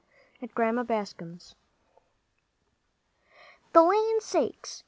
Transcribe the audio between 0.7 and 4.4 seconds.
BASCOM'S "The land